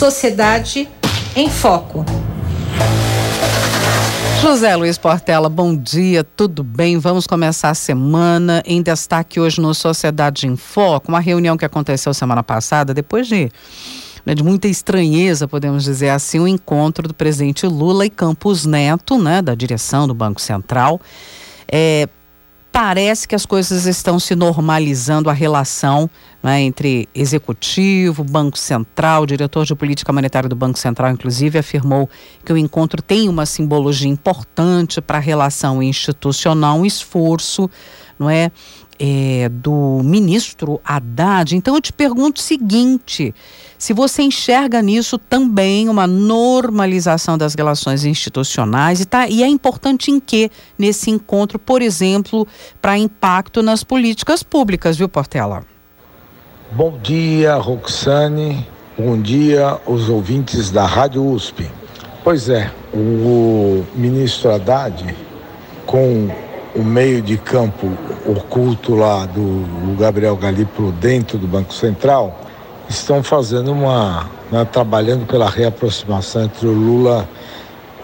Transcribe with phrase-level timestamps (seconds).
[0.00, 0.88] Sociedade
[1.36, 2.06] em Foco.
[4.40, 6.96] José Luiz Portela, bom dia, tudo bem?
[6.96, 12.14] Vamos começar a semana em destaque hoje no Sociedade em Foco, uma reunião que aconteceu
[12.14, 13.50] semana passada, depois de,
[14.24, 18.64] né, de muita estranheza, podemos dizer assim, o um encontro do presidente Lula e Campos
[18.64, 20.98] Neto, né, da direção do Banco Central.
[21.70, 22.08] É,
[22.72, 26.08] parece que as coisas estão se normalizando a relação
[26.42, 32.08] né, entre executivo, Banco Central, o diretor de política monetária do Banco Central, inclusive, afirmou
[32.44, 37.68] que o encontro tem uma simbologia importante para a relação institucional, um esforço,
[38.18, 38.50] não é,
[39.00, 41.56] é, do ministro Haddad.
[41.56, 43.34] Então eu te pergunto o seguinte:
[43.78, 50.10] se você enxerga nisso também uma normalização das relações institucionais e, tá, e é importante
[50.10, 52.46] em que nesse encontro, por exemplo,
[52.82, 55.64] para impacto nas políticas públicas, viu, Portela?
[56.72, 58.68] Bom dia, Roxane.
[58.98, 61.70] Bom dia, os ouvintes da Rádio USP.
[62.22, 65.16] Pois é, o ministro Haddad,
[65.86, 66.28] com
[66.74, 67.90] o meio de campo
[68.26, 72.38] oculto lá do Gabriel Galípolo dentro do Banco Central,
[72.88, 74.28] estão fazendo uma.
[74.50, 77.28] Né, trabalhando pela reaproximação entre o Lula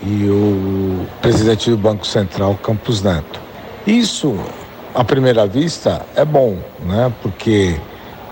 [0.00, 3.40] e o presidente do Banco Central, Campos Neto.
[3.84, 4.38] Isso,
[4.94, 7.12] à primeira vista, é bom, né?
[7.20, 7.76] Porque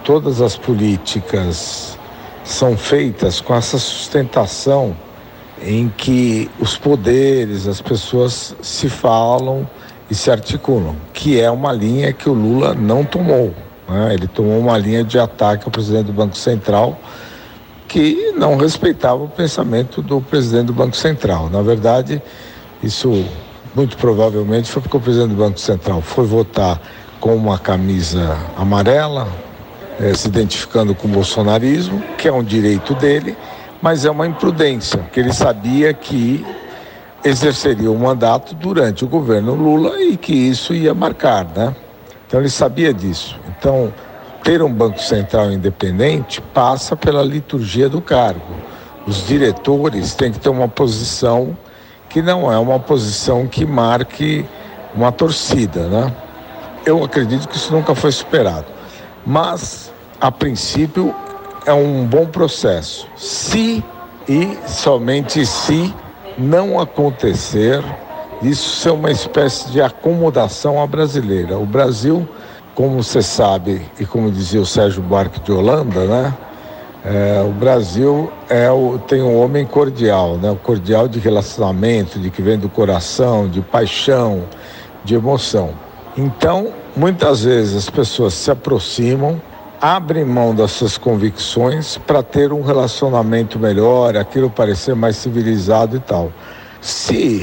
[0.05, 1.99] todas as políticas
[2.45, 4.97] são feitas com essa sustentação
[5.61, 9.69] em que os poderes, as pessoas se falam
[10.11, 13.55] e se articulam, que é uma linha que o Lula não tomou.
[13.89, 14.15] Né?
[14.15, 16.99] Ele tomou uma linha de ataque ao presidente do Banco Central
[17.89, 21.49] que não respeitava o pensamento do presidente do Banco Central.
[21.49, 22.21] Na verdade,
[22.83, 23.25] isso
[23.75, 26.81] muito provavelmente foi porque o presidente do Banco Central foi votar
[27.21, 29.29] com uma camisa amarela,
[30.01, 33.37] eh, se identificando com o bolsonarismo, que é um direito dele,
[33.81, 36.45] mas é uma imprudência, porque ele sabia que
[37.25, 41.75] exerceria o mandato durante o governo Lula e que isso ia marcar, né?
[42.27, 43.39] Então ele sabia disso.
[43.49, 43.93] Então,
[44.43, 48.55] ter um Banco Central independente passa pela liturgia do cargo.
[49.07, 51.57] Os diretores têm que ter uma posição
[52.09, 54.45] que não é uma posição que marque
[54.95, 56.13] uma torcida, né?
[56.87, 58.67] Eu acredito que isso nunca foi superado.
[59.27, 59.91] Mas,
[60.21, 61.15] a princípio,
[61.67, 63.09] é um bom processo.
[63.17, 63.83] Se
[64.29, 65.93] e somente se
[66.39, 67.83] não acontecer
[68.43, 71.59] isso ser uma espécie de acomodação à brasileira.
[71.59, 72.29] O Brasil,
[72.75, 76.35] como você sabe, e como dizia o Sérgio Buarque de Holanda, né?
[77.07, 80.51] É, o Brasil é o, tem um homem cordial, né?
[80.51, 84.45] O cordial de relacionamento, de que vem do coração, de paixão,
[85.05, 85.71] de emoção.
[86.17, 89.41] Então, muitas vezes as pessoas se aproximam,
[89.85, 96.01] abrem mão das suas convicções para ter um relacionamento melhor, aquilo parecer mais civilizado e
[96.01, 96.33] tal.
[96.81, 97.43] Se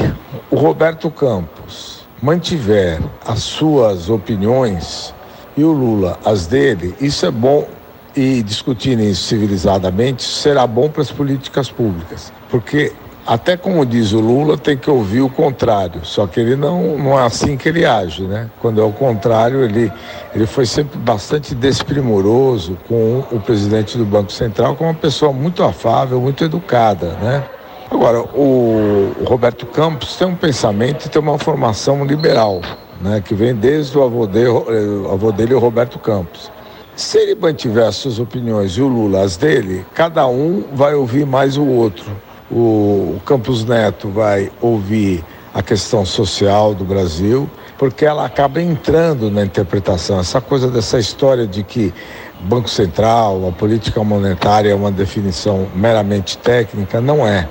[0.49, 5.13] o Roberto Campos mantiver as suas opiniões
[5.55, 7.67] e o Lula as dele, isso é bom
[8.15, 12.91] e discutirem isso civilizadamente será bom para as políticas públicas, porque
[13.31, 17.17] até como diz o Lula, tem que ouvir o contrário, só que ele não, não
[17.17, 18.49] é assim que ele age, né?
[18.59, 19.89] Quando é o contrário, ele,
[20.35, 25.31] ele foi sempre bastante desprimoroso com o presidente do Banco Central, que é uma pessoa
[25.31, 27.41] muito afável, muito educada, né?
[27.89, 32.59] Agora, o, Roberto Campos tem um pensamento e tem uma formação liberal,
[32.99, 36.51] né, que vem desde o avô dele, o avô dele, o Roberto Campos.
[36.97, 41.25] Se ele mantiver as suas opiniões e o Lula as dele, cada um vai ouvir
[41.25, 42.11] mais o outro.
[42.51, 45.23] O, Campos Neto vai ouvir
[45.53, 50.19] a questão social do Brasil, porque ela acaba entrando na interpretação.
[50.19, 51.93] Essa coisa dessa história de que
[52.41, 57.47] Banco Central, a política monetária é uma definição meramente técnica, não é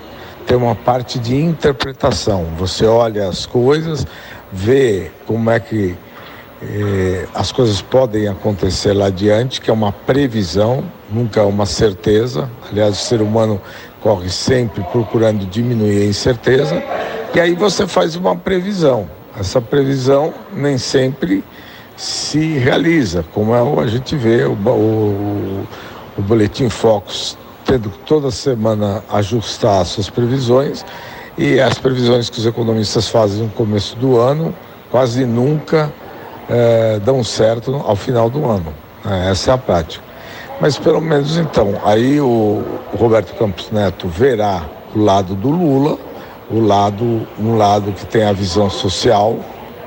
[0.50, 2.44] tem uma parte de interpretação.
[2.58, 4.04] Você olha as coisas,
[4.50, 5.96] vê como é que
[7.34, 12.50] as coisas podem acontecer lá adiante, que é uma previsão, nunca uma certeza.
[12.70, 13.60] Aliás, o ser humano
[14.02, 16.82] corre sempre procurando diminuir a incerteza.
[17.34, 19.08] E aí você faz uma previsão.
[19.38, 21.42] Essa previsão nem sempre
[21.96, 25.66] se realiza, como é, a gente vê o, o,
[26.16, 30.84] o Boletim Focus tendo toda semana ajustar suas previsões
[31.36, 34.54] e as previsões que os economistas fazem no começo do ano
[34.90, 35.92] quase nunca
[36.50, 38.74] é, dão certo ao final do ano.
[39.08, 40.04] É, essa é a prática.
[40.60, 42.62] Mas pelo menos então, aí o,
[42.92, 44.62] o Roberto Campos Neto verá
[44.94, 45.96] o lado do Lula,
[46.50, 49.38] o lado, um lado que tem a visão social,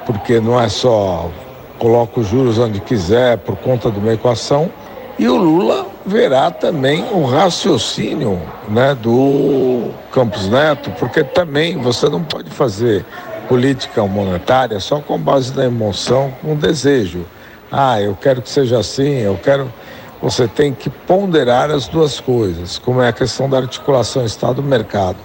[0.06, 1.30] porque não é só
[1.77, 4.71] coloca os juros onde quiser por conta de uma equação,
[5.19, 12.24] e o Lula verá também o raciocínio né, do Campos Neto, porque também você não
[12.24, 13.06] pode fazer
[13.48, 17.25] política monetária só com base na emoção, com desejo.
[17.72, 19.72] Ah, eu quero que seja assim, eu quero.
[20.22, 25.18] Você tem que ponderar as duas coisas, como é a questão da articulação Estado-mercado.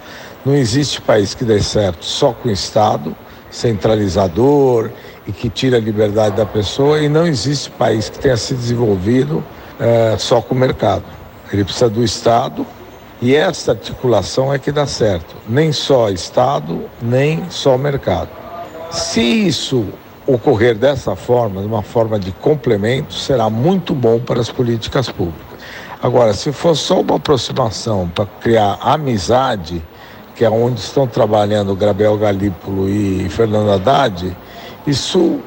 [0.44, 3.15] Não existe país que dê certo só com o Estado,
[3.50, 4.91] centralizador
[5.26, 9.44] e que tira a liberdade da pessoa, e não existe país que tenha se desenvolvido
[9.79, 11.05] é, só com o mercado.
[11.53, 12.67] Ele precisa do Estado
[13.20, 15.35] e essa articulação é que dá certo.
[15.49, 18.29] Nem só Estado, nem só mercado.
[18.91, 19.87] Se isso
[20.26, 25.47] ocorrer dessa forma, de uma forma de complemento, será muito bom para as políticas públicas.
[26.00, 29.82] Agora, se for só uma aproximação para criar amizade,
[30.37, 34.37] que é onde estão trabalhando Gabriel Galípolo e Fernando Haddad,
[34.87, 35.41] isso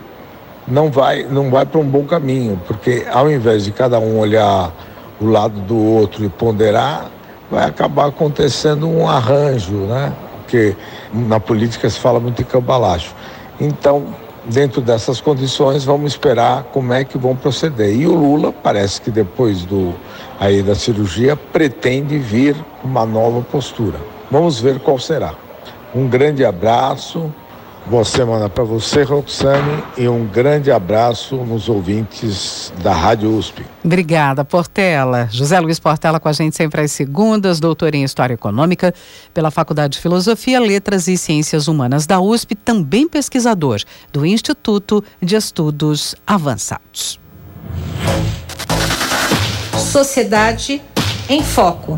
[0.68, 4.74] não vai, não vai para um bom caminho, porque ao invés de cada um olhar
[5.22, 7.10] o lado do outro e ponderar,
[7.52, 10.14] vai acabar acontecendo um arranjo, né?
[10.38, 10.76] Porque
[11.14, 13.14] na política se fala muito em cambalacho.
[13.60, 14.08] Então,
[14.46, 17.94] dentro dessas condições, vamos esperar como é que vão proceder.
[17.94, 19.94] E o Lula, parece que depois do
[20.40, 24.00] aí da cirurgia, pretende vir uma nova postura.
[24.32, 25.34] Vamos ver qual será.
[25.94, 27.32] Um grande abraço,
[27.86, 33.66] boa semana para você, Roxane, e um grande abraço nos ouvintes da Rádio USP.
[33.84, 35.28] Obrigada, Portela.
[35.32, 38.94] José Luiz Portela com a gente sempre às segundas, doutor em História Econômica
[39.34, 43.82] pela Faculdade de Filosofia, Letras e Ciências Humanas da USP, também pesquisador
[44.12, 47.20] do Instituto de Estudos Avançados.
[49.78, 50.82] Sociedade
[51.28, 51.98] em Foco.